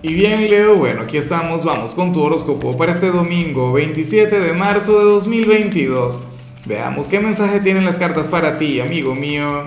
Y 0.00 0.14
bien 0.14 0.48
Leo, 0.48 0.76
bueno, 0.76 1.02
aquí 1.02 1.16
estamos, 1.16 1.64
vamos 1.64 1.92
con 1.92 2.12
tu 2.12 2.22
horóscopo 2.22 2.76
para 2.76 2.92
este 2.92 3.10
domingo 3.10 3.72
27 3.72 4.38
de 4.38 4.52
marzo 4.52 4.96
de 4.96 5.04
2022. 5.06 6.20
Veamos 6.66 7.08
qué 7.08 7.18
mensaje 7.18 7.58
tienen 7.58 7.84
las 7.84 7.98
cartas 7.98 8.28
para 8.28 8.58
ti, 8.58 8.80
amigo 8.80 9.16
mío. 9.16 9.64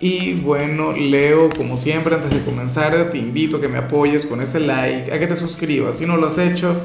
Y 0.00 0.34
bueno, 0.40 0.90
Leo, 0.90 1.50
como 1.56 1.78
siempre, 1.78 2.16
antes 2.16 2.32
de 2.32 2.42
comenzar, 2.42 3.12
te 3.12 3.18
invito 3.18 3.58
a 3.58 3.60
que 3.60 3.68
me 3.68 3.78
apoyes 3.78 4.26
con 4.26 4.40
ese 4.40 4.58
like, 4.58 5.12
a 5.12 5.20
que 5.20 5.28
te 5.28 5.36
suscribas 5.36 5.98
si 5.98 6.06
no 6.06 6.16
lo 6.16 6.26
has 6.26 6.38
hecho, 6.38 6.76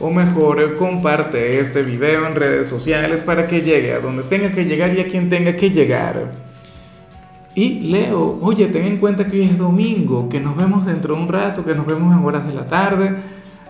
o 0.00 0.10
mejor, 0.10 0.76
comparte 0.76 1.60
este 1.60 1.84
video 1.84 2.26
en 2.26 2.34
redes 2.34 2.66
sociales 2.66 3.22
para 3.22 3.46
que 3.46 3.60
llegue 3.60 3.92
a 3.92 4.00
donde 4.00 4.24
tenga 4.24 4.50
que 4.50 4.64
llegar 4.64 4.98
y 4.98 5.00
a 5.00 5.06
quien 5.06 5.30
tenga 5.30 5.54
que 5.54 5.70
llegar. 5.70 6.32
Y 7.56 7.80
Leo, 7.80 8.38
oye, 8.42 8.66
ten 8.66 8.84
en 8.84 8.98
cuenta 8.98 9.26
que 9.26 9.38
hoy 9.38 9.46
es 9.46 9.56
domingo, 9.56 10.28
que 10.28 10.38
nos 10.38 10.54
vemos 10.58 10.84
dentro 10.84 11.16
de 11.16 11.22
un 11.22 11.26
rato, 11.26 11.64
que 11.64 11.74
nos 11.74 11.86
vemos 11.86 12.14
en 12.14 12.22
horas 12.22 12.46
de 12.46 12.52
la 12.52 12.66
tarde. 12.66 13.16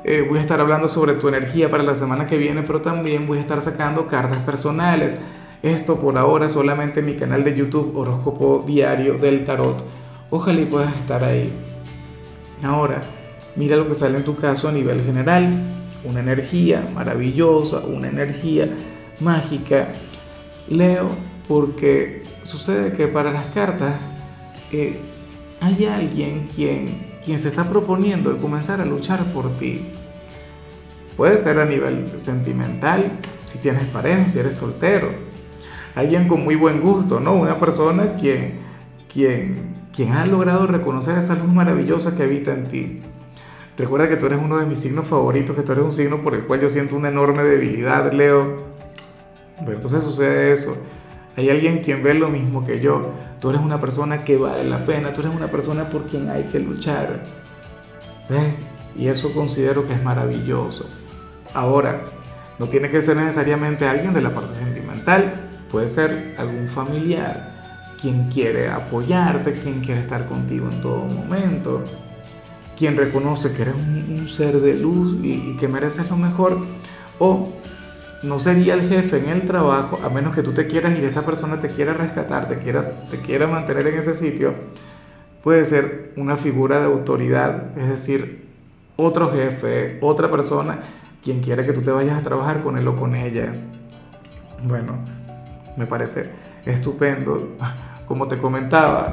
Eh, 0.03 0.27
voy 0.29 0.39
a 0.39 0.41
estar 0.41 0.61
hablando 0.61 0.89
sobre 0.89 1.15
tu 1.15 1.29
energía 1.29 1.71
para 1.71 1.85
la 1.85 1.95
semana 1.95 2.27
que 2.27 2.37
viene, 2.37 2.65
pero 2.65 2.81
también 2.81 3.29
voy 3.29 3.39
a 3.39 3.43
estar 3.43 3.61
sacando 3.61 4.09
cartas 4.09 4.41
personales. 4.41 5.17
Esto 5.63 6.01
por 6.01 6.19
ahora 6.19 6.49
solamente 6.49 6.99
en 6.99 7.07
mi 7.07 7.15
canal 7.15 7.45
de 7.45 7.55
YouTube 7.55 7.97
Horóscopo 7.97 8.65
Diario 8.67 9.19
del 9.19 9.45
Tarot. 9.45 9.85
Ojalá 10.31 10.61
y 10.61 10.65
puedas 10.65 10.93
estar 10.97 11.23
ahí. 11.23 11.53
Ahora, 12.65 13.03
mira 13.55 13.77
lo 13.77 13.87
que 13.87 13.95
sale 13.95 14.17
en 14.17 14.25
tu 14.25 14.35
caso 14.35 14.69
a 14.69 14.73
nivel 14.73 15.05
general. 15.05 15.49
Una 16.05 16.19
energía 16.19 16.85
maravillosa, 16.93 17.87
una 17.87 18.09
energía 18.09 18.69
mágica. 19.21 19.87
Leo, 20.69 21.09
porque 21.47 22.26
sucede 22.47 22.93
que 22.93 23.09
para 23.09 23.31
las 23.33 23.47
cartas 23.47 23.97
eh, 24.73 24.99
hay 25.61 25.85
alguien 25.87 26.49
quien, 26.55 27.19
quien 27.25 27.39
se 27.39 27.49
está 27.49 27.69
proponiendo 27.69 28.31
el 28.31 28.39
comenzar 28.39 28.81
a 28.81 28.85
luchar 28.85 29.25
por 29.33 29.51
ti. 29.59 29.89
Puede 31.17 31.39
ser 31.39 31.59
a 31.59 31.65
nivel 31.65 32.21
sentimental, 32.21 33.19
si 33.47 33.59
tienes 33.59 33.85
pareja, 33.85 34.27
si 34.29 34.39
eres 34.39 34.57
soltero. 34.57 35.09
Alguien 35.95 36.29
con 36.29 36.45
muy 36.45 36.57
buen 36.57 36.81
gusto, 36.81 37.21
¿no? 37.21 37.35
Una 37.35 37.59
persona 37.59 38.17
quien, 38.17 38.59
quien, 39.13 39.89
quien 39.95 40.13
ha 40.13 40.27
logrado 40.27 40.67
reconocer 40.67 41.17
esa 41.17 41.35
luz 41.35 41.53
maravillosa 41.53 42.15
que 42.15 42.23
habita 42.23 42.53
en 42.53 42.69
ti. 42.69 43.03
Recuerda 43.79 44.09
que 44.09 44.17
tú 44.17 44.27
eres 44.27 44.39
uno 44.43 44.59
de 44.59 44.67
mis 44.67 44.79
signos 44.79 45.07
favoritos, 45.07 45.57
que 45.57 45.63
tú 45.63 45.73
eres 45.73 45.85
un 45.85 45.93
signo 45.93 46.23
por 46.23 46.35
el 46.35 46.45
cual 46.45 46.61
yo 46.61 46.69
siento 46.69 46.97
una 46.97 47.09
enorme 47.09 47.43
debilidad, 47.43 48.13
Leo. 48.13 48.65
Entonces 49.59 50.05
sucede 50.05 50.53
eso 50.53 50.77
hay 51.37 51.51
alguien 51.51 51.83
quien 51.83 52.03
ve 52.03 52.15
lo 52.15 52.29
mismo 52.29 52.65
que 52.65 52.81
yo. 52.81 53.13
Tú 53.41 53.51
eres 53.51 53.61
una 53.61 53.79
persona 53.79 54.25
que 54.25 54.39
vale 54.39 54.65
la 54.65 54.79
pena, 54.87 55.13
tú 55.13 55.21
eres 55.21 55.35
una 55.35 55.49
persona 55.49 55.89
por 55.91 56.07
quien 56.07 56.31
hay 56.31 56.45
que 56.45 56.59
luchar. 56.59 57.23
¿Ves? 58.29 58.55
Y 58.97 59.09
eso 59.09 59.33
considero 59.35 59.87
que 59.87 59.93
es 59.93 60.03
maravilloso. 60.03 60.89
Ahora, 61.53 62.03
no 62.59 62.67
tiene 62.69 62.89
que 62.89 63.03
ser 63.03 63.19
necesariamente 63.19 63.87
alguien 63.87 64.15
de 64.15 64.23
la 64.23 64.31
parte 64.31 64.53
sentimental, 64.53 65.33
puede 65.71 65.89
ser 65.89 66.35
algún 66.39 66.69
familiar, 66.69 67.95
quien 68.01 68.31
quiere 68.31 68.69
apoyarte, 68.69 69.53
quien 69.53 69.81
quiere 69.81 70.01
estar 70.01 70.27
contigo 70.27 70.69
en 70.73 70.81
todo 70.81 71.05
momento, 71.05 71.85
quien 72.79 72.97
reconoce 72.97 73.53
que 73.53 73.63
eres 73.63 73.75
un, 73.75 74.27
ser 74.29 74.61
de 74.61 74.75
luz 74.75 75.19
y, 75.23 75.33
y 75.33 75.57
que 75.59 75.69
mereces 75.69 76.09
lo 76.09 76.17
mejor, 76.17 76.59
o 77.19 77.53
no 78.23 78.39
sería 78.39 78.75
el 78.75 78.89
jefe 78.89 79.19
en 79.19 79.29
el 79.29 79.43
trabajo, 79.43 79.99
a 80.05 80.09
menos 80.09 80.35
que 80.35 80.43
tú 80.43 80.53
te 80.53 80.67
quieras 80.67 80.97
ir, 80.99 81.05
esta 81.05 81.25
persona 81.25 81.61
te 81.61 81.69
quiera 81.69 81.93
rescatar, 81.93 82.49
te 82.49 82.59
quiera, 82.59 82.91
te 83.11 83.21
quiera 83.21 83.47
mantener 83.47 83.87
en 83.87 83.99
ese 83.99 84.15
sitio, 84.15 84.55
puede 85.43 85.65
ser 85.65 86.13
una 86.17 86.37
figura 86.37 86.79
de 86.79 86.87
autoridad, 86.87 87.77
es 87.77 87.89
decir, 87.89 88.47
otro 88.97 89.31
jefe, 89.33 89.99
otra 90.01 90.31
persona, 90.31 90.79
quien 91.23 91.41
quiera 91.41 91.65
que 91.65 91.73
tú 91.73 91.83
te 91.83 91.91
vayas 91.91 92.19
a 92.19 92.23
trabajar 92.23 92.63
con 92.63 92.79
él 92.79 92.89
o 92.89 92.97
con 92.97 93.15
ella. 93.15 93.53
Bueno, 94.65 94.95
me 95.77 95.87
parece 95.87 96.33
estupendo. 96.65 97.57
Como 98.07 98.29
te 98.29 98.39
comentaba, 98.39 99.11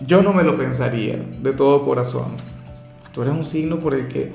yo 0.00 0.22
no 0.22 0.32
me 0.32 0.44
lo 0.44 0.56
pensaría 0.56 1.16
de 1.16 1.52
todo 1.52 1.84
corazón. 1.84 2.36
Tú 3.12 3.22
eres 3.22 3.34
un 3.34 3.44
signo 3.44 3.78
por 3.78 3.94
el 3.94 4.08
que 4.08 4.32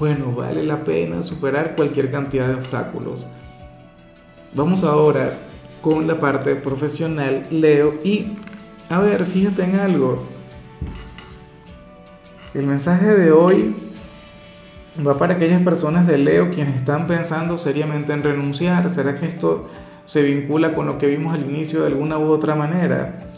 bueno, 0.00 0.32
vale 0.34 0.62
la 0.62 0.82
pena 0.82 1.22
superar 1.22 1.76
cualquier 1.76 2.10
cantidad 2.10 2.48
de 2.48 2.54
obstáculos. 2.54 3.30
Vamos 4.54 4.82
ahora 4.82 5.34
con 5.82 6.06
la 6.06 6.18
parte 6.18 6.56
profesional, 6.56 7.46
Leo, 7.50 8.00
y 8.02 8.32
a 8.88 8.98
ver, 8.98 9.26
fíjate 9.26 9.62
en 9.62 9.78
algo. 9.78 10.24
El 12.54 12.66
mensaje 12.66 13.14
de 13.14 13.30
hoy 13.30 13.76
va 15.06 15.18
para 15.18 15.34
aquellas 15.34 15.62
personas 15.62 16.06
de 16.06 16.16
Leo 16.16 16.50
quienes 16.50 16.76
están 16.76 17.06
pensando 17.06 17.58
seriamente 17.58 18.14
en 18.14 18.22
renunciar. 18.22 18.88
¿Será 18.88 19.20
que 19.20 19.26
esto 19.26 19.68
se 20.06 20.22
vincula 20.22 20.72
con 20.72 20.86
lo 20.86 20.96
que 20.96 21.08
vimos 21.08 21.34
al 21.34 21.42
inicio 21.42 21.82
de 21.82 21.88
alguna 21.88 22.18
u 22.18 22.30
otra 22.30 22.54
manera? 22.54 23.32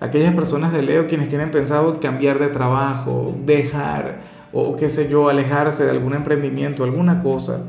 Aquellas 0.00 0.34
personas 0.34 0.70
de 0.70 0.82
Leo 0.82 1.06
quienes 1.06 1.30
tienen 1.30 1.50
pensado 1.50 1.98
cambiar 1.98 2.38
de 2.38 2.48
trabajo, 2.48 3.34
dejar 3.46 4.33
o 4.54 4.76
qué 4.76 4.88
sé 4.88 5.08
yo, 5.08 5.28
alejarse 5.28 5.84
de 5.84 5.90
algún 5.90 6.14
emprendimiento, 6.14 6.84
alguna 6.84 7.20
cosa, 7.20 7.64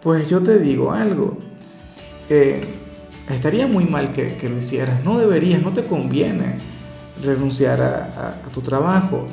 pues 0.00 0.28
yo 0.28 0.40
te 0.40 0.60
digo 0.60 0.92
algo, 0.92 1.36
estaría 3.28 3.66
muy 3.66 3.84
mal 3.84 4.12
que, 4.12 4.48
lo 4.48 4.56
hicieras, 4.56 5.02
no 5.02 5.18
deberías, 5.18 5.60
no 5.60 5.72
te 5.72 5.84
conviene 5.84 6.56
renunciar 7.22 7.82
a, 7.82 8.42
tu 8.52 8.60
trabajo, 8.60 9.26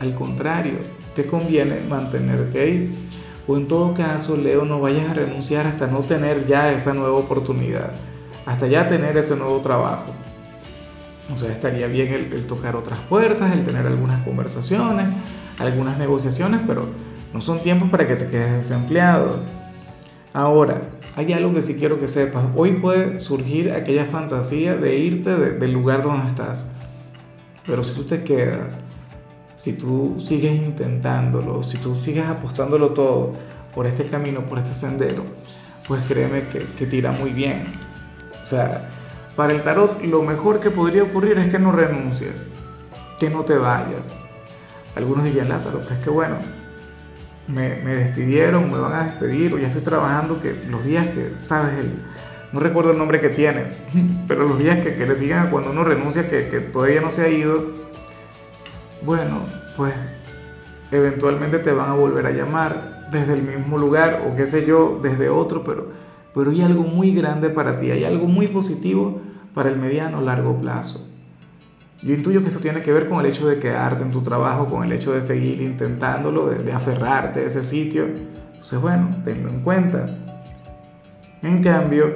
al 0.00 0.14
contrario, 0.14 0.78
te 1.14 1.26
conviene 1.26 1.76
mantenerte 1.88 2.60
ahí. 2.60 3.08
O 3.46 3.56
en 3.56 3.68
todo 3.68 3.92
caso, 3.92 4.36
Leo, 4.36 4.64
no 4.64 4.80
vayas 4.80 5.10
a 5.10 5.14
renunciar 5.14 5.66
hasta 5.66 5.86
no 5.86 6.00
tener 6.00 6.46
ya 6.46 6.72
esa 6.72 6.94
nueva 6.94 7.18
oportunidad, 7.18 7.92
hasta 8.46 8.66
ya 8.66 8.88
tener 8.88 9.16
ese 9.16 9.36
nuevo 9.36 9.60
trabajo. 9.60 10.12
O 11.32 11.36
sea, 11.36 11.52
estaría 11.52 11.86
bien 11.86 12.12
el, 12.12 12.46
tocar 12.46 12.74
otras 12.74 12.98
puertas, 13.00 13.52
el 13.52 13.64
tener 13.64 13.86
algunas 13.86 14.24
conversaciones, 14.24 15.08
algunas 15.58 15.98
negociaciones, 15.98 16.60
pero 16.66 16.88
no 17.32 17.40
son 17.40 17.60
tiempos 17.60 17.90
para 17.90 18.06
que 18.06 18.16
te 18.16 18.28
quedes 18.28 18.68
desempleado. 18.68 19.38
Ahora, 20.32 20.82
hay 21.16 21.32
algo 21.32 21.54
que 21.54 21.62
sí 21.62 21.76
quiero 21.76 22.00
que 22.00 22.08
sepas. 22.08 22.44
Hoy 22.56 22.72
puede 22.72 23.20
surgir 23.20 23.72
aquella 23.72 24.04
fantasía 24.04 24.76
de 24.76 24.98
irte 24.98 25.36
del 25.36 25.72
lugar 25.72 26.02
donde 26.02 26.28
estás. 26.28 26.72
Pero 27.66 27.84
si 27.84 27.94
tú 27.94 28.04
te 28.04 28.24
quedas, 28.24 28.80
si 29.56 29.78
tú 29.78 30.16
sigues 30.20 30.54
intentándolo, 30.54 31.62
si 31.62 31.78
tú 31.78 31.94
sigues 31.94 32.26
apostándolo 32.28 32.90
todo 32.90 33.32
por 33.74 33.86
este 33.86 34.06
camino, 34.06 34.40
por 34.40 34.58
este 34.58 34.74
sendero, 34.74 35.24
pues 35.86 36.02
créeme 36.08 36.48
que, 36.48 36.60
que 36.76 36.86
tira 36.86 37.12
muy 37.12 37.30
bien. 37.30 37.64
O 38.42 38.46
sea, 38.46 38.90
para 39.36 39.52
el 39.52 39.62
tarot 39.62 40.02
lo 40.04 40.22
mejor 40.22 40.60
que 40.60 40.70
podría 40.70 41.04
ocurrir 41.04 41.38
es 41.38 41.50
que 41.50 41.58
no 41.58 41.72
renuncies, 41.72 42.50
que 43.18 43.30
no 43.30 43.44
te 43.44 43.56
vayas. 43.56 44.10
Algunos 44.96 45.24
dirían, 45.24 45.48
Lázaro, 45.48 45.80
pero 45.82 45.94
es 45.94 46.04
que 46.04 46.10
bueno, 46.10 46.36
me, 47.48 47.68
despidieron, 47.70 48.70
me 48.70 48.78
van 48.78 48.92
a 48.92 49.04
despedir, 49.04 49.54
o 49.54 49.58
ya 49.58 49.68
estoy 49.68 49.82
trabajando, 49.82 50.40
que 50.40 50.54
los 50.70 50.84
días 50.84 51.06
que, 51.08 51.32
sabes, 51.42 51.72
no 52.52 52.60
recuerdo 52.60 52.92
el 52.92 52.98
nombre 52.98 53.20
que 53.20 53.30
tiene, 53.30 53.66
pero 54.28 54.46
los 54.46 54.58
días 54.58 54.78
que, 54.78 54.94
que 54.94 55.06
le 55.06 55.16
sigan 55.16 55.50
cuando 55.50 55.70
uno 55.70 55.84
renuncia, 55.84 56.28
que, 56.28 56.48
que 56.48 56.60
todavía 56.60 57.00
no 57.00 57.10
se 57.10 57.22
ha 57.24 57.28
ido, 57.28 57.70
bueno, 59.02 59.40
pues 59.76 59.94
eventualmente 60.90 61.58
te 61.58 61.72
van 61.72 61.90
a 61.90 61.94
volver 61.94 62.26
a 62.26 62.30
llamar 62.30 63.08
desde 63.10 63.34
el 63.34 63.42
mismo 63.42 63.78
lugar, 63.78 64.22
o 64.26 64.36
qué 64.36 64.46
sé 64.46 64.64
yo, 64.64 65.00
desde 65.02 65.28
otro, 65.28 65.64
pero 65.64 66.04
pero 66.34 66.50
hay 66.50 66.62
algo 66.62 66.82
muy 66.82 67.14
grande 67.14 67.48
para 67.48 67.78
ti, 67.78 67.90
hay 67.90 68.04
algo 68.04 68.26
muy 68.26 68.48
positivo 68.48 69.20
para 69.54 69.68
el 69.68 69.76
mediano 69.76 70.20
largo 70.20 70.60
plazo. 70.60 71.08
Yo 72.04 72.14
intuyo 72.14 72.42
que 72.42 72.48
esto 72.48 72.60
tiene 72.60 72.82
que 72.82 72.92
ver 72.92 73.08
con 73.08 73.20
el 73.20 73.26
hecho 73.26 73.48
de 73.48 73.58
quedarte 73.58 74.02
en 74.02 74.10
tu 74.10 74.22
trabajo, 74.22 74.68
con 74.68 74.84
el 74.84 74.92
hecho 74.92 75.12
de 75.12 75.22
seguir 75.22 75.60
intentándolo, 75.62 76.46
de, 76.46 76.72
aferrarte 76.72 77.40
a 77.40 77.42
ese 77.44 77.64
sitio. 77.64 78.04
Entonces, 78.04 78.80
bueno, 78.80 79.16
tenlo 79.24 79.48
en 79.48 79.60
cuenta. 79.60 80.06
En 81.42 81.62
cambio, 81.62 82.12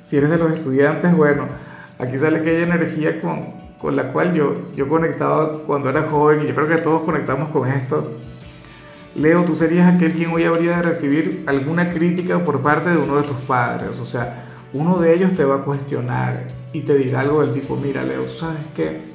si 0.00 0.16
eres 0.16 0.30
de 0.30 0.38
los 0.38 0.52
estudiantes, 0.52 1.14
bueno, 1.16 1.48
aquí 1.98 2.16
sale 2.18 2.38
aquella 2.38 2.62
energía 2.62 3.20
con, 3.20 3.46
con 3.78 3.96
la 3.96 4.12
cual 4.12 4.32
yo, 4.32 4.72
yo 4.76 4.88
conectaba 4.88 5.64
cuando 5.64 5.90
era 5.90 6.02
joven 6.02 6.44
y 6.44 6.46
yo 6.46 6.54
creo 6.54 6.68
que 6.68 6.78
todos 6.78 7.02
conectamos 7.02 7.48
con 7.48 7.68
esto 7.68 8.12
Leo, 9.14 9.44
tú 9.44 9.54
serías 9.54 9.94
aquel 9.94 10.14
quien 10.14 10.30
hoy 10.30 10.44
habría 10.44 10.76
de 10.76 10.82
recibir 10.82 11.44
alguna 11.46 11.92
crítica 11.92 12.42
por 12.42 12.62
parte 12.62 12.88
de 12.88 12.96
uno 12.96 13.16
de 13.16 13.24
tus 13.24 13.36
padres. 13.36 13.98
O 14.00 14.06
sea, 14.06 14.46
uno 14.72 14.98
de 15.00 15.14
ellos 15.14 15.34
te 15.34 15.44
va 15.44 15.56
a 15.56 15.64
cuestionar 15.64 16.46
y 16.72 16.80
te 16.80 16.96
dirá 16.96 17.20
algo 17.20 17.42
del 17.42 17.52
tipo, 17.52 17.76
mira 17.76 18.02
Leo, 18.02 18.22
tú 18.22 18.32
sabes 18.32 18.62
que 18.74 19.11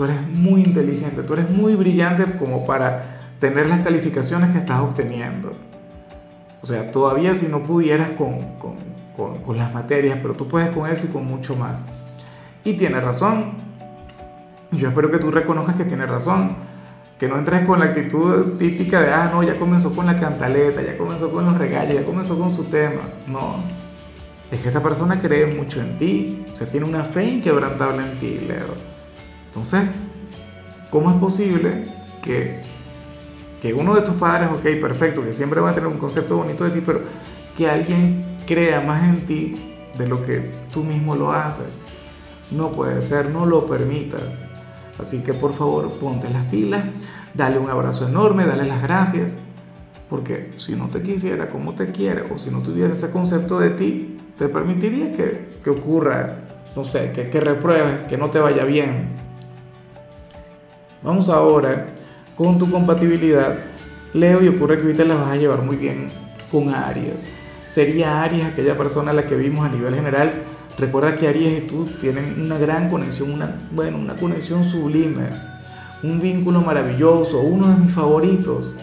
tú 0.00 0.04
eres 0.04 0.22
muy 0.22 0.62
inteligente, 0.62 1.22
tú 1.22 1.34
eres 1.34 1.50
muy 1.50 1.74
brillante 1.74 2.24
como 2.38 2.66
para 2.66 3.34
tener 3.38 3.68
las 3.68 3.80
calificaciones 3.80 4.48
que 4.48 4.56
estás 4.56 4.80
obteniendo. 4.80 5.52
O 6.62 6.66
sea, 6.66 6.90
todavía 6.90 7.34
si 7.34 7.48
no 7.48 7.64
pudieras 7.64 8.08
con, 8.12 8.56
con, 8.56 8.76
con, 9.14 9.42
con 9.42 9.58
las 9.58 9.74
materias, 9.74 10.18
pero 10.22 10.32
tú 10.32 10.48
puedes 10.48 10.70
con 10.70 10.88
eso 10.88 11.06
y 11.06 11.10
con 11.10 11.26
mucho 11.26 11.54
más. 11.54 11.82
Y 12.64 12.78
tiene 12.78 12.98
razón. 12.98 13.56
Yo 14.70 14.88
espero 14.88 15.10
que 15.10 15.18
tú 15.18 15.30
reconozcas 15.30 15.76
que 15.76 15.84
tiene 15.84 16.06
razón 16.06 16.56
que 17.18 17.28
no 17.28 17.36
entres 17.36 17.66
con 17.66 17.78
la 17.78 17.84
actitud 17.84 18.56
típica 18.58 19.02
de, 19.02 19.12
ah, 19.12 19.28
no, 19.30 19.42
ya 19.42 19.56
comenzó 19.56 19.94
con 19.94 20.06
la 20.06 20.18
cantaleta, 20.18 20.80
ya 20.80 20.96
comenzó 20.96 21.30
con 21.30 21.44
los 21.44 21.58
regalos, 21.58 21.94
ya 21.94 22.04
comenzó 22.04 22.38
con 22.38 22.50
su 22.50 22.64
tema. 22.70 23.02
No, 23.26 23.56
es 24.50 24.60
que 24.60 24.68
esta 24.68 24.82
persona 24.82 25.20
cree 25.20 25.44
mucho 25.54 25.78
en 25.78 25.98
ti, 25.98 26.46
o 26.50 26.56
sea, 26.56 26.70
tiene 26.70 26.86
una 26.86 27.04
fe 27.04 27.24
inquebrantable 27.24 28.02
en 28.02 28.18
ti, 28.18 28.40
Leo. 28.48 28.99
Entonces, 29.50 29.82
¿cómo 30.90 31.10
es 31.10 31.16
posible 31.16 31.84
que, 32.22 32.60
que 33.60 33.74
uno 33.74 33.96
de 33.96 34.02
tus 34.02 34.14
padres, 34.14 34.48
ok, 34.52 34.80
perfecto, 34.80 35.24
que 35.24 35.32
siempre 35.32 35.60
va 35.60 35.70
a 35.70 35.74
tener 35.74 35.88
un 35.88 35.98
concepto 35.98 36.36
bonito 36.36 36.62
de 36.62 36.70
ti, 36.70 36.82
pero 36.86 37.00
que 37.56 37.68
alguien 37.68 38.38
crea 38.46 38.80
más 38.80 39.08
en 39.08 39.26
ti 39.26 39.56
de 39.98 40.06
lo 40.06 40.22
que 40.22 40.52
tú 40.72 40.84
mismo 40.84 41.16
lo 41.16 41.32
haces? 41.32 41.80
No 42.52 42.70
puede 42.70 43.02
ser, 43.02 43.30
no 43.30 43.44
lo 43.44 43.66
permitas. 43.66 44.22
Así 45.00 45.24
que 45.24 45.34
por 45.34 45.52
favor, 45.52 45.90
ponte 45.98 46.30
las 46.30 46.46
pilas, 46.46 46.84
dale 47.34 47.58
un 47.58 47.68
abrazo 47.68 48.06
enorme, 48.06 48.46
dale 48.46 48.64
las 48.64 48.82
gracias, 48.82 49.38
porque 50.08 50.52
si 50.58 50.76
no 50.76 50.90
te 50.90 51.02
quisiera 51.02 51.48
como 51.48 51.74
te 51.74 51.90
quiere, 51.90 52.22
o 52.32 52.38
si 52.38 52.50
no 52.50 52.60
tuviese 52.60 52.94
ese 52.94 53.10
concepto 53.10 53.58
de 53.58 53.70
ti, 53.70 54.18
te 54.38 54.48
permitiría 54.48 55.12
que, 55.12 55.58
que 55.64 55.70
ocurra, 55.70 56.36
no 56.76 56.84
sé, 56.84 57.10
que, 57.12 57.30
que 57.30 57.40
repruebes, 57.40 58.06
que 58.08 58.16
no 58.16 58.30
te 58.30 58.38
vaya 58.38 58.64
bien. 58.64 59.19
Vamos 61.02 61.30
ahora 61.30 61.86
con 62.36 62.58
tu 62.58 62.70
compatibilidad. 62.70 63.56
Leo 64.12 64.42
y 64.42 64.48
ocurre 64.48 64.76
que 64.76 64.82
ahorita 64.82 65.04
la 65.04 65.14
vas 65.14 65.28
a 65.28 65.36
llevar 65.36 65.62
muy 65.62 65.76
bien 65.76 66.08
con 66.52 66.68
Aries. 66.74 67.26
Sería 67.64 68.22
Aries 68.22 68.44
aquella 68.44 68.76
persona 68.76 69.12
a 69.12 69.14
la 69.14 69.26
que 69.26 69.34
vimos 69.34 69.64
a 69.64 69.70
nivel 69.70 69.94
general. 69.94 70.34
Recuerda 70.76 71.16
que 71.16 71.26
Aries 71.26 71.62
y 71.62 71.66
tú 71.66 71.86
tienen 72.02 72.38
una 72.38 72.58
gran 72.58 72.90
conexión, 72.90 73.32
una, 73.32 73.56
bueno, 73.70 73.96
una 73.96 74.14
conexión 74.14 74.62
sublime, 74.62 75.28
un 76.02 76.20
vínculo 76.20 76.60
maravilloso, 76.60 77.40
uno 77.40 77.68
de 77.68 77.76
mis 77.76 77.92
favoritos. 77.92 78.76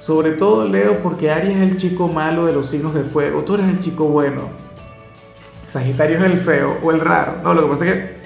Sobre 0.00 0.32
todo 0.32 0.66
Leo 0.66 1.04
porque 1.04 1.30
Aries 1.30 1.56
es 1.56 1.62
el 1.62 1.76
chico 1.76 2.08
malo 2.08 2.46
de 2.46 2.52
los 2.52 2.68
signos 2.68 2.94
de 2.94 3.04
fuego, 3.04 3.42
tú 3.42 3.54
eres 3.54 3.68
el 3.68 3.78
chico 3.78 4.06
bueno. 4.06 4.48
Sagitario 5.66 6.18
es 6.18 6.24
el 6.24 6.38
feo 6.38 6.78
o 6.82 6.90
el 6.90 6.98
raro. 6.98 7.36
No, 7.44 7.54
lo 7.54 7.62
que 7.62 7.68
pasa 7.68 7.86
es 7.86 7.92
que 7.92 8.21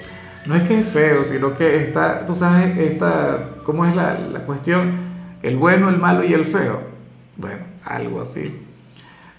no 0.47 0.55
es 0.55 0.67
que 0.67 0.79
es 0.79 0.87
feo, 0.87 1.23
sino 1.23 1.55
que 1.55 1.83
está, 1.83 2.25
tú 2.25 2.35
sabes, 2.35 2.77
esta, 2.77 3.49
¿cómo 3.63 3.85
es 3.85 3.95
la, 3.95 4.17
la 4.17 4.39
cuestión? 4.41 4.91
El 5.43 5.57
bueno, 5.57 5.89
el 5.89 5.97
malo 5.97 6.23
y 6.23 6.33
el 6.33 6.45
feo. 6.45 6.81
Bueno, 7.35 7.63
algo 7.83 8.21
así. 8.21 8.65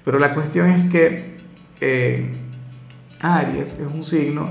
Pero 0.04 0.18
la 0.18 0.34
cuestión 0.34 0.70
es 0.70 0.90
que 0.90 1.38
eh, 1.80 2.30
Aries 3.20 3.80
es 3.80 3.86
un 3.86 4.04
signo 4.04 4.50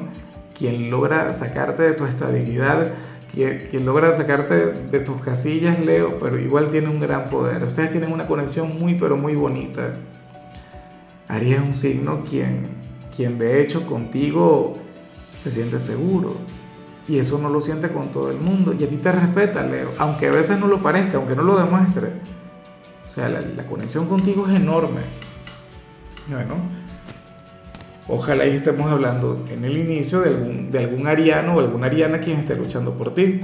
quien 0.57 0.89
logra 0.89 1.31
sacarte 1.33 1.83
de 1.83 1.94
tu 1.94 2.06
estabilidad 2.06 2.94
quien, 3.33 3.86
logra 3.86 4.12
sacarte 4.12 4.56
de 4.56 5.00
tus 5.00 5.21
casillas, 5.21 5.80
Leo, 5.80 6.19
pero 6.19 6.39
igual 6.39 6.71
tiene 6.71 6.88
un 6.88 7.00
gran 7.00 7.30
poder. 7.30 7.63
Ustedes 7.63 7.92
tienen 7.92 8.12
una 8.12 8.27
conexión 8.27 8.80
muy, 8.80 8.95
pero 8.95 9.18
muy 9.18 9.36
bonita. 9.36 9.95
Aries 11.27 11.57
es 11.57 11.63
un 11.63 11.74
signo 11.74 12.24
quien, 12.24 12.68
quien 13.15 13.38
de 13.38 13.62
hecho 13.62 13.86
contigo 13.86 14.80
se 15.38 15.50
siente 15.50 15.80
seguro. 15.80 16.36
Y 17.07 17.19
eso 17.19 17.39
no 17.39 17.50
lo 17.50 17.62
siente 17.62 17.89
con 17.89 18.12
todo 18.12 18.31
el 18.31 18.38
mundo. 18.38 18.75
Y 18.78 18.84
a 18.84 18.89
ti 18.89 18.98
te 18.98 19.12
respeta, 19.12 19.63
Leo, 19.63 19.92
aunque 19.98 20.28
a 20.28 20.31
veces 20.31 20.60
no 20.60 20.68
lo 20.68 20.84
parezca, 20.84 21.18
aunque 21.18 21.36
no 21.36 21.44
lo 21.44 21.57
demuestre. 21.57 22.12
O 23.06 23.10
sea, 23.10 23.30
la, 23.30 23.39
la 23.39 23.66
conexión 23.66 24.07
contigo 24.07 24.45
es 24.48 24.56
enorme. 24.56 25.01
Bueno, 26.30 26.56
Ojalá 28.10 28.45
estemos 28.45 28.89
hablando 28.89 29.44
en 29.51 29.66
el 29.66 29.75
inicio 29.75 30.22
de 30.22 30.30
algún, 30.30 30.72
de 30.72 30.80
algún 30.80 31.07
ariano 31.07 31.56
o 31.56 31.60
alguna 31.60 31.88
ariana 31.88 32.22
quien 32.22 32.39
esté 32.39 32.56
luchando 32.56 32.94
por 32.94 33.13
ti. 33.13 33.42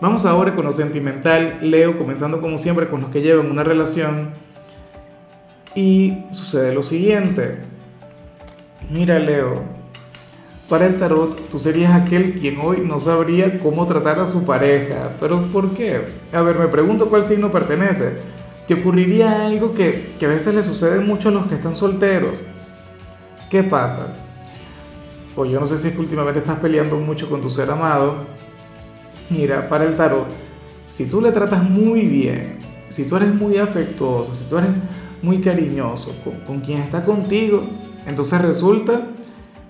Vamos 0.00 0.24
ahora 0.24 0.54
con 0.54 0.64
lo 0.64 0.72
sentimental, 0.72 1.58
Leo, 1.60 1.98
comenzando 1.98 2.40
como 2.40 2.56
siempre 2.56 2.88
con 2.88 3.02
los 3.02 3.10
que 3.10 3.20
llevan 3.20 3.50
una 3.50 3.62
relación. 3.62 4.30
Y 5.74 6.24
sucede 6.30 6.72
lo 6.72 6.82
siguiente. 6.82 7.58
Mira, 8.90 9.18
Leo, 9.18 9.62
para 10.68 10.86
el 10.86 10.98
tarot 10.98 11.48
tú 11.48 11.58
serías 11.58 11.94
aquel 11.94 12.34
quien 12.34 12.58
hoy 12.60 12.82
no 12.84 12.98
sabría 12.98 13.58
cómo 13.58 13.86
tratar 13.86 14.18
a 14.18 14.26
su 14.26 14.44
pareja. 14.44 15.12
¿Pero 15.20 15.42
por 15.52 15.74
qué? 15.74 16.06
A 16.32 16.42
ver, 16.42 16.58
me 16.58 16.68
pregunto 16.68 17.08
cuál 17.08 17.24
signo 17.24 17.52
pertenece. 17.52 18.18
¿Te 18.66 18.74
ocurriría 18.74 19.46
algo 19.46 19.74
que, 19.74 20.14
que 20.18 20.26
a 20.26 20.30
veces 20.30 20.54
le 20.54 20.62
sucede 20.62 21.00
mucho 21.00 21.28
a 21.28 21.32
los 21.32 21.46
que 21.46 21.54
están 21.56 21.74
solteros? 21.74 22.44
¿Qué 23.50 23.62
pasa? 23.62 24.14
O 25.36 25.44
yo 25.44 25.60
no 25.60 25.66
sé 25.66 25.76
si 25.76 25.88
es 25.88 25.94
que 25.94 26.00
últimamente 26.00 26.38
estás 26.38 26.58
peleando 26.60 26.96
mucho 26.96 27.28
con 27.28 27.40
tu 27.40 27.50
ser 27.50 27.70
amado. 27.70 28.26
Mira, 29.30 29.68
para 29.68 29.84
el 29.84 29.96
tarot, 29.96 30.28
si 30.88 31.06
tú 31.08 31.20
le 31.20 31.32
tratas 31.32 31.62
muy 31.62 32.02
bien, 32.02 32.58
si 32.88 33.08
tú 33.08 33.16
eres 33.16 33.34
muy 33.34 33.58
afectuoso, 33.58 34.32
si 34.34 34.44
tú 34.44 34.58
eres 34.58 34.70
muy 35.22 35.40
cariñoso 35.40 36.14
con, 36.46 36.60
quien 36.60 36.80
está 36.80 37.04
contigo, 37.04 37.62
entonces 38.06 38.40
resulta 38.40 39.08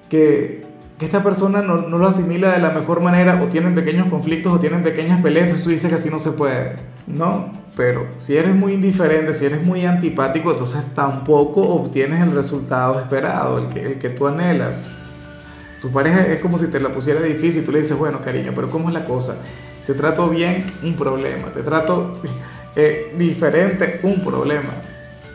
que, 0.09 0.67
que 0.99 1.07
esta 1.07 1.23
persona 1.23 1.61
no, 1.61 1.89
no, 1.89 1.99
lo 1.99 2.07
asimila 2.07 2.53
de 2.53 2.61
la 2.61 2.71
mejor 2.71 3.01
manera 3.01 3.43
o 3.43 3.47
tienen 3.47 3.75
pequeños 3.75 4.09
conflictos 4.09 4.53
o 4.55 4.61
tienen 4.61 4.83
pequeñas 4.83 5.21
peleas, 5.23 5.45
entonces 5.45 5.65
tú 5.65 5.71
dices 5.71 5.89
que 5.89 5.97
así 5.97 6.09
no 6.11 6.19
se 6.19 6.33
puede. 6.33 6.77
No, 7.07 7.53
pero 7.77 8.07
si 8.17 8.37
eres 8.37 8.55
muy 8.55 8.75
indiferente, 8.75 9.33
si 9.33 9.47
eres 9.47 9.63
muy 9.63 9.85
antipático, 9.85 10.53
entonces 10.53 10.83
tampoco 10.95 11.63
obtienes 11.63 12.23
el 12.23 12.33
resultado 12.33 13.01
esperado, 13.01 13.59
el 13.59 13.69
que, 13.69 13.83
el 13.85 13.99
que 13.99 14.11
tú 14.11 14.29
anhelas. 14.29 14.83
Tu 15.81 15.91
pareja 15.91 16.27
es 16.27 16.41
como 16.41 16.57
si 16.57 16.69
te 16.69 16.79
la 16.79 16.91
pusiera 16.91 17.21
difícil, 17.21 17.65
tú 17.65 17.73
le 17.73 17.79
dices, 17.79 17.99
bueno, 17.99 18.21
cariño, 18.21 18.53
pero 18.55 18.71
¿cómo 18.71 18.89
es 18.89 18.95
la 18.95 19.05
cosa? 19.05 19.37
Te 19.87 19.95
trato 19.95 20.29
bien, 20.31 20.65
un 20.83 20.95
problema. 20.95 21.49
Te 21.53 21.63
trato 21.63 22.21
eh, 22.77 23.13
diferente, 23.19 24.01
un 24.03 24.25
problema. 24.25 24.71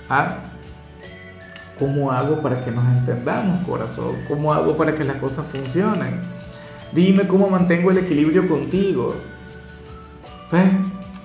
¿Ah? 0.09 0.48
¿Cómo 1.79 2.11
hago 2.11 2.41
para 2.41 2.63
que 2.63 2.71
nos 2.71 2.85
entendamos, 2.85 3.65
corazón? 3.65 4.17
¿Cómo 4.27 4.53
hago 4.53 4.75
para 4.75 4.93
que 4.93 5.05
las 5.05 5.15
cosas 5.15 5.45
funcionen? 5.45 6.19
Dime 6.91 7.25
cómo 7.25 7.49
mantengo 7.49 7.89
el 7.89 7.99
equilibrio 7.99 8.47
contigo. 8.49 9.15
¿Ves? 10.51 10.71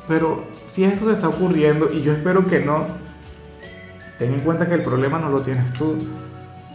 Pero 0.06 0.44
si 0.66 0.84
esto 0.84 1.06
te 1.06 1.12
está 1.12 1.28
ocurriendo, 1.28 1.90
y 1.92 2.02
yo 2.02 2.12
espero 2.12 2.44
que 2.44 2.60
no, 2.60 2.86
ten 4.18 4.32
en 4.32 4.40
cuenta 4.40 4.68
que 4.68 4.74
el 4.74 4.82
problema 4.82 5.18
no 5.18 5.28
lo 5.28 5.40
tienes 5.40 5.72
tú. 5.72 5.96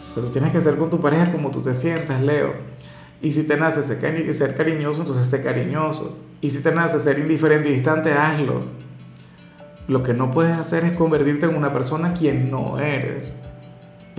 O 0.08 0.12
sea, 0.12 0.24
tú 0.24 0.30
tienes 0.30 0.52
que 0.52 0.60
ser 0.60 0.76
con 0.76 0.90
tu 0.90 1.00
pareja 1.00 1.32
como 1.32 1.50
tú 1.50 1.62
te 1.62 1.74
sientas, 1.74 2.22
Leo. 2.22 2.54
Y 3.22 3.32
si 3.32 3.48
te 3.48 3.58
nace 3.58 3.84
ser 3.84 4.56
cariñoso, 4.58 5.02
entonces 5.02 5.28
sé 5.28 5.44
cariñoso. 5.44 6.20
Y 6.42 6.50
si 6.50 6.64
te 6.64 6.74
nace 6.74 7.00
ser 7.00 7.20
indiferente 7.20 7.70
y 7.70 7.74
distante, 7.74 8.12
hazlo. 8.14 8.64
Lo 9.88 10.04
que 10.04 10.14
no 10.14 10.32
puedes 10.32 10.58
hacer 10.58 10.86
es 10.86 10.94
convertirte 10.94 11.46
en 11.46 11.56
una 11.56 11.74
persona 11.74 12.14
quien 12.14 12.50
no 12.50 12.80
eres. 12.80 13.36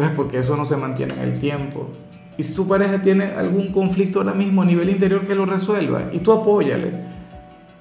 ¿Ves? 0.01 0.11
Porque 0.17 0.39
eso 0.39 0.57
no 0.57 0.65
se 0.65 0.77
mantiene 0.77 1.15
en 1.15 1.21
el 1.21 1.39
tiempo. 1.39 1.91
Y 2.37 2.43
si 2.43 2.55
tu 2.55 2.67
pareja 2.67 3.03
tiene 3.03 3.25
algún 3.25 3.71
conflicto 3.71 4.21
ahora 4.21 4.33
mismo 4.35 4.63
a 4.63 4.65
nivel 4.65 4.89
interior, 4.89 5.27
que 5.27 5.35
lo 5.35 5.45
resuelva. 5.45 6.05
Y 6.13 6.19
tú 6.21 6.33
apóyale 6.33 7.11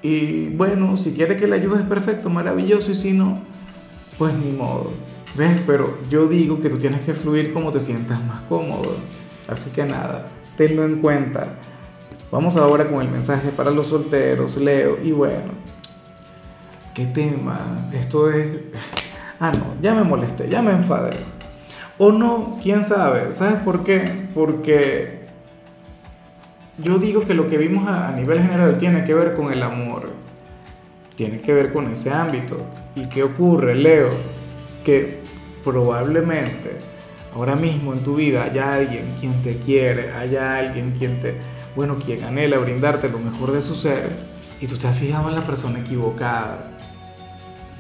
y 0.02 0.48
bueno, 0.50 0.96
si 0.96 1.14
quiere 1.14 1.36
que 1.36 1.48
le 1.48 1.58
ayudes, 1.58 1.82
perfecto, 1.82 2.30
maravilloso. 2.30 2.92
Y 2.92 2.96
si 2.96 3.14
no, 3.14 3.40
pues 4.18 4.34
ni 4.34 4.52
modo. 4.52 4.94
¿Ves? 5.36 5.62
Pero 5.68 6.00
yo 6.10 6.28
digo 6.28 6.62
que 6.62 6.70
tú 6.70 6.78
tienes 6.78 7.02
que 7.02 7.14
fluir 7.14 7.54
como 7.54 7.72
te 7.72 7.80
sientas 7.80 8.24
más 8.24 8.42
cómodo. 8.42 8.96
Así 9.48 9.72
que 9.72 9.86
nada, 9.86 10.28
tenlo 10.58 10.86
en 10.86 11.02
cuenta. 11.02 11.56
Vamos 12.32 12.56
ahora 12.56 12.88
con 12.90 13.02
el 13.02 13.10
mensaje 13.10 13.50
para 13.50 13.72
los 13.72 13.88
solteros, 13.88 14.58
Leo. 14.58 15.00
Y 15.04 15.12
bueno, 15.12 15.52
¿qué 16.94 17.06
tema? 17.06 17.90
Esto 17.94 18.30
es... 18.32 18.48
Ah, 19.40 19.52
no, 19.52 19.82
ya 19.82 19.96
me 19.96 20.04
molesté, 20.04 20.50
ya 20.50 20.62
me 20.62 20.72
enfadé. 20.72 21.16
O 22.00 22.14
no, 22.14 22.58
quién 22.64 22.82
sabe. 22.82 23.34
¿Sabes 23.34 23.60
por 23.60 23.84
qué? 23.84 24.10
Porque 24.34 25.20
yo 26.78 26.98
digo 26.98 27.22
que 27.22 27.34
lo 27.34 27.50
que 27.50 27.58
vimos 27.58 27.90
a, 27.90 28.12
nivel 28.14 28.42
general 28.42 28.78
tiene 28.78 29.04
que 29.04 29.14
ver 29.14 29.34
con 29.34 29.52
el 29.52 29.62
amor, 29.62 30.10
tiene 31.16 31.42
que 31.42 31.54
ver 31.54 31.74
con 31.74 31.92
ese 31.92 32.12
ámbito. 32.12 32.66
¿Y 32.96 33.08
qué 33.08 33.24
ocurre, 33.24 33.76
Leo? 33.76 34.10
Que 34.86 35.20
probablemente 35.64 36.78
ahora 37.36 37.58
mismo 37.58 37.92
en 37.92 38.00
tu 38.00 38.16
vida 38.16 38.44
haya 38.44 38.76
alguien 38.76 39.16
quien 39.20 39.42
te 39.42 39.58
quiere, 39.58 40.14
haya 40.14 40.56
alguien 40.56 40.96
quien 40.98 41.22
te, 41.22 41.36
bueno, 41.76 41.98
quien 41.98 42.24
anhela 42.24 42.60
brindarte 42.60 43.10
lo 43.10 43.20
mejor 43.20 43.52
de 43.52 43.62
su 43.62 43.76
ser 43.76 44.10
y 44.62 44.68
tú 44.68 44.78
te 44.78 44.88
has 44.88 44.98
fijado 44.98 45.28
en 45.28 45.36
la 45.36 45.42
persona 45.42 45.80
equivocada. 45.80 46.78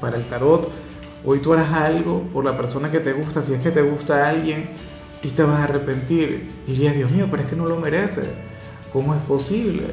Para 0.02 0.18
el 0.18 0.24
tarot, 0.26 0.70
hoy 1.26 1.40
tú 1.40 1.54
harás 1.54 1.72
algo 1.74 2.24
por 2.34 2.46
la 2.46 2.56
persona 2.58 2.92
que 2.92 3.00
te 3.00 3.14
gusta, 3.14 3.42
si 3.42 3.54
es 3.54 3.62
que 3.62 3.72
te 3.72 3.82
gusta 3.82 4.28
alguien, 4.28 4.70
y 5.22 5.30
te 5.30 5.44
vas 5.44 5.60
a 5.60 5.64
arrepentir. 5.66 6.50
Y 6.68 6.72
dirías, 6.72 6.96
Dios 6.96 7.12
mío, 7.12 7.28
pero 7.30 7.44
es 7.44 7.50
que 7.50 7.56
no 7.56 7.66
lo 7.66 7.76
merece 7.76 8.50
¿Cómo 8.92 9.14
es 9.14 9.22
posible 9.22 9.84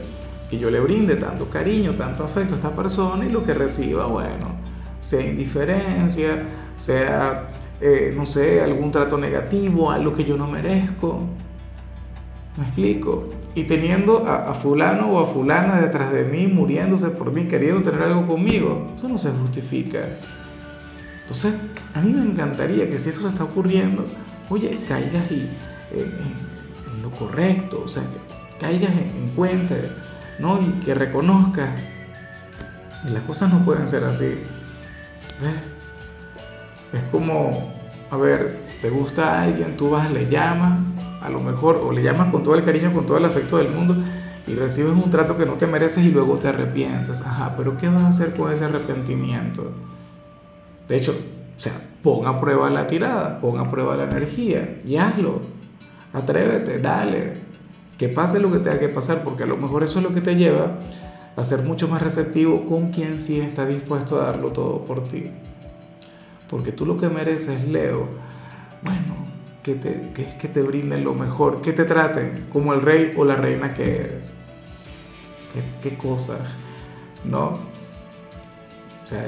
que 0.48 0.58
yo 0.58 0.70
le 0.70 0.80
brinde 0.80 1.16
tanto 1.16 1.50
cariño, 1.50 1.94
tanto 1.96 2.24
afecto 2.24 2.54
a 2.54 2.56
esta 2.56 2.70
persona 2.70 3.26
y 3.26 3.30
lo 3.30 3.44
que 3.44 3.52
reciba, 3.52 4.06
bueno, 4.06 4.56
sea 5.00 5.20
indiferencia, 5.20 6.44
sea, 6.76 7.50
eh, 7.80 8.14
no 8.16 8.24
sé, 8.24 8.62
algún 8.62 8.90
trato 8.90 9.18
negativo, 9.18 9.90
algo 9.90 10.14
que 10.14 10.24
yo 10.24 10.36
no 10.36 10.46
merezco? 10.46 11.20
¿Me 12.56 12.64
explico? 12.64 13.28
Y 13.54 13.64
teniendo 13.64 14.26
a, 14.26 14.50
a, 14.50 14.54
fulano 14.54 15.08
o 15.08 15.18
a 15.18 15.26
fulana 15.26 15.80
detrás 15.80 16.10
de 16.12 16.24
mí, 16.24 16.46
muriéndose 16.46 17.10
por 17.10 17.32
mí, 17.32 17.46
queriendo 17.46 17.82
tener 17.82 18.02
algo 18.02 18.26
conmigo, 18.26 18.92
eso 18.96 19.08
no 19.08 19.18
se 19.18 19.30
justifica. 19.30 19.98
Entonces, 21.26 21.54
a 21.92 22.00
mí 22.00 22.12
me 22.12 22.22
encantaría 22.22 22.88
que 22.88 23.00
si 23.00 23.10
eso 23.10 23.28
está 23.28 23.42
ocurriendo, 23.42 24.04
oye, 24.48 24.78
caigas 24.88 25.28
y, 25.32 25.50
eh, 25.90 26.08
en, 26.94 27.02
lo 27.02 27.10
correcto, 27.10 27.82
o 27.84 27.88
sea, 27.88 28.04
caigas 28.60 28.92
en, 28.92 29.24
en 29.24 29.28
cuenta, 29.34 29.74
¿no? 30.38 30.60
Y 30.62 30.84
que 30.84 30.94
reconozcas 30.94 31.70
que 33.02 33.10
las 33.10 33.24
cosas 33.24 33.52
no 33.52 33.64
pueden 33.64 33.88
ser 33.88 34.04
así. 34.04 34.38
¿Ves? 35.42 35.56
Es 36.92 37.02
como, 37.10 37.72
a 38.08 38.16
ver, 38.16 38.60
te 38.80 38.88
gusta 38.88 39.34
a 39.34 39.42
alguien, 39.42 39.76
tú 39.76 39.90
vas, 39.90 40.08
le 40.12 40.28
llamas, 40.28 40.78
a 41.20 41.28
lo 41.28 41.40
mejor, 41.40 41.76
o 41.76 41.90
le 41.90 42.04
llamas 42.04 42.30
con 42.30 42.44
todo 42.44 42.54
el 42.54 42.64
cariño, 42.64 42.92
con 42.92 43.04
todo 43.04 43.18
el 43.18 43.24
afecto 43.24 43.58
del 43.58 43.70
mundo, 43.70 43.96
y 44.46 44.54
recibes 44.54 44.92
un 44.92 45.10
trato 45.10 45.36
que 45.36 45.44
no 45.44 45.54
te 45.54 45.66
mereces 45.66 46.04
y 46.04 46.12
luego 46.12 46.36
te 46.36 46.46
arrepientes. 46.46 47.20
Ajá, 47.20 47.54
pero 47.56 47.76
¿qué 47.76 47.88
vas 47.88 48.02
a 48.02 48.08
hacer 48.08 48.36
con 48.36 48.52
ese 48.52 48.64
arrepentimiento? 48.64 49.72
De 50.88 50.96
hecho, 50.96 51.12
o 51.56 51.60
sea, 51.60 51.72
pon 52.02 52.26
a 52.26 52.40
prueba 52.40 52.70
la 52.70 52.86
tirada, 52.86 53.40
pon 53.40 53.58
a 53.58 53.70
prueba 53.70 53.96
la 53.96 54.04
energía 54.04 54.78
y 54.84 54.96
hazlo. 54.96 55.40
Atrévete, 56.12 56.78
dale. 56.78 57.34
Que 57.98 58.08
pase 58.08 58.40
lo 58.40 58.52
que 58.52 58.58
tenga 58.58 58.78
que 58.78 58.88
pasar, 58.88 59.24
porque 59.24 59.42
a 59.42 59.46
lo 59.46 59.56
mejor 59.56 59.82
eso 59.82 59.98
es 59.98 60.04
lo 60.04 60.12
que 60.12 60.20
te 60.20 60.36
lleva 60.36 60.78
a 61.36 61.44
ser 61.44 61.62
mucho 61.62 61.88
más 61.88 62.02
receptivo 62.02 62.66
con 62.66 62.88
quien 62.88 63.18
sí 63.18 63.40
está 63.40 63.66
dispuesto 63.66 64.20
a 64.20 64.26
darlo 64.26 64.52
todo 64.52 64.84
por 64.84 65.04
ti. 65.08 65.30
Porque 66.48 66.72
tú 66.72 66.86
lo 66.86 66.96
que 66.96 67.08
mereces, 67.08 67.66
Leo, 67.68 68.06
bueno, 68.82 69.26
que 69.62 69.74
te, 69.74 70.12
que, 70.14 70.38
que 70.38 70.48
te 70.48 70.62
brinden 70.62 71.04
lo 71.04 71.14
mejor, 71.14 71.60
que 71.60 71.72
te 71.72 71.84
traten 71.84 72.46
como 72.52 72.72
el 72.72 72.82
rey 72.82 73.14
o 73.16 73.24
la 73.24 73.36
reina 73.36 73.74
que 73.74 73.96
eres. 73.96 74.32
Qué, 75.52 75.90
qué 75.90 75.96
cosas, 75.96 76.40
¿no? 77.24 77.46
O 77.46 79.08
sea, 79.08 79.24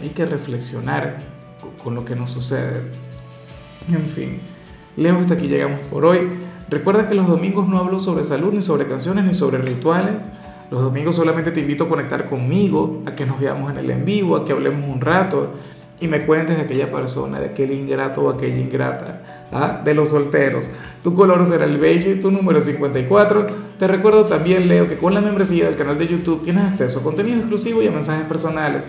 hay 0.00 0.10
que 0.10 0.26
reflexionar 0.26 1.18
con 1.82 1.94
lo 1.94 2.04
que 2.04 2.14
nos 2.14 2.30
sucede. 2.30 2.82
En 3.90 4.06
fin, 4.06 4.40
Leo, 4.96 5.18
hasta 5.18 5.34
aquí 5.34 5.48
llegamos 5.48 5.80
por 5.86 6.04
hoy. 6.04 6.18
Recuerda 6.68 7.08
que 7.08 7.14
los 7.14 7.26
domingos 7.26 7.68
no 7.68 7.78
hablo 7.78 7.98
sobre 7.98 8.24
salud, 8.24 8.52
ni 8.52 8.62
sobre 8.62 8.86
canciones, 8.86 9.24
ni 9.24 9.34
sobre 9.34 9.58
rituales. 9.58 10.22
Los 10.70 10.82
domingos 10.82 11.16
solamente 11.16 11.50
te 11.50 11.60
invito 11.60 11.84
a 11.84 11.88
conectar 11.88 12.28
conmigo, 12.28 13.02
a 13.06 13.14
que 13.14 13.24
nos 13.24 13.40
veamos 13.40 13.70
en 13.70 13.78
el 13.78 13.90
en 13.90 14.04
vivo, 14.04 14.36
a 14.36 14.44
que 14.44 14.52
hablemos 14.52 14.88
un 14.88 15.00
rato 15.00 15.54
y 16.00 16.06
me 16.06 16.26
cuentes 16.26 16.56
de 16.56 16.62
aquella 16.62 16.92
persona, 16.92 17.40
de 17.40 17.46
aquel 17.46 17.72
ingrato 17.72 18.22
o 18.22 18.30
aquella 18.30 18.58
ingrata, 18.58 19.46
¿ah? 19.50 19.80
de 19.84 19.94
los 19.94 20.10
solteros. 20.10 20.70
Tu 21.02 21.14
color 21.14 21.44
será 21.46 21.64
el 21.64 21.78
beige, 21.78 22.16
tu 22.16 22.30
número 22.30 22.58
es 22.58 22.66
54. 22.66 23.46
Te 23.78 23.88
recuerdo 23.88 24.26
también, 24.26 24.68
Leo, 24.68 24.88
que 24.88 24.98
con 24.98 25.14
la 25.14 25.20
membresía 25.20 25.64
del 25.64 25.76
canal 25.76 25.98
de 25.98 26.06
YouTube 26.06 26.42
tienes 26.42 26.64
acceso 26.64 27.00
a 27.00 27.02
contenido 27.02 27.38
exclusivo 27.38 27.82
y 27.82 27.88
a 27.88 27.90
mensajes 27.90 28.26
personales 28.26 28.88